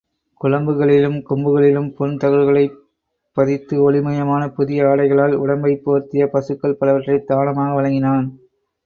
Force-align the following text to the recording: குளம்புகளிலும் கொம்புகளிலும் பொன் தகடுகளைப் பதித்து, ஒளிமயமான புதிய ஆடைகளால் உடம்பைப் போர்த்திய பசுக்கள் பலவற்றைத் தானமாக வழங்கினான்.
குளம்புகளிலும் 0.41 1.17
கொம்புகளிலும் 1.27 1.89
பொன் 1.91 2.15
தகடுகளைப் 2.17 2.79
பதித்து, 3.37 3.75
ஒளிமயமான 3.81 4.47
புதிய 4.49 4.85
ஆடைகளால் 4.85 5.35
உடம்பைப் 5.37 5.83
போர்த்திய 5.85 6.27
பசுக்கள் 6.27 6.77
பலவற்றைத் 6.77 7.27
தானமாக 7.27 7.73
வழங்கினான். 7.73 8.27